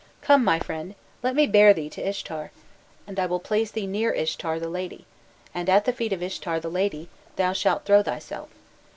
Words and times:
"'Come, 0.23 0.43
my 0.43 0.57
friend, 0.57 0.95
let 1.21 1.35
me 1.35 1.45
bear 1.45 1.75
thee 1.75 1.87
to 1.91 2.01
Ishtar, 2.01 2.49
and 3.05 3.19
I 3.19 3.27
will 3.27 3.39
place 3.39 3.69
thee 3.69 3.85
near 3.85 4.11
Ishtar, 4.11 4.59
the 4.59 4.67
lady, 4.67 5.05
and 5.53 5.69
at 5.69 5.85
the 5.85 5.93
feet 5.93 6.11
of 6.11 6.23
Ishtar, 6.23 6.59
the 6.59 6.71
lady, 6.71 7.07
thou 7.35 7.53
shalt 7.53 7.85
throw 7.85 8.01
thyself. 8.01 8.49